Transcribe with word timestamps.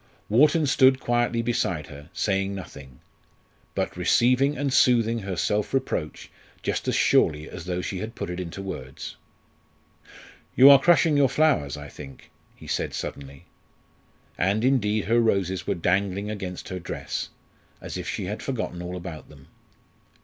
Wharton 0.29 0.65
stood 0.65 0.99
quietly 0.99 1.43
beside 1.43 1.85
her, 1.85 2.09
saying 2.11 2.55
nothing, 2.55 3.01
but 3.75 3.95
receiving 3.95 4.57
and 4.57 4.73
soothing 4.73 5.19
her 5.19 5.35
self 5.35 5.75
reproach 5.75 6.31
just 6.63 6.87
as 6.87 6.95
surely 6.95 7.47
as 7.47 7.65
though 7.65 7.81
she 7.83 7.99
had 7.99 8.15
put 8.15 8.31
it 8.31 8.39
into 8.39 8.63
words. 8.63 9.15
"You 10.55 10.71
are 10.71 10.81
crushing 10.81 11.17
your 11.17 11.29
flowers, 11.29 11.77
I 11.77 11.87
think," 11.87 12.31
he 12.55 12.65
said 12.65 12.95
suddenly. 12.95 13.45
And 14.39 14.65
indeed 14.65 15.05
her 15.05 15.19
roses 15.19 15.67
were 15.67 15.75
dangling 15.75 16.31
against 16.31 16.69
her 16.69 16.79
dress, 16.79 17.29
as 17.79 17.95
if 17.95 18.09
she 18.09 18.25
had 18.25 18.41
forgotten 18.41 18.81
all 18.81 18.97
about 18.97 19.29
them. 19.29 19.49